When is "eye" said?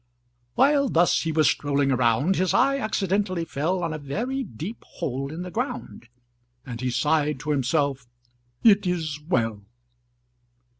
2.55-2.79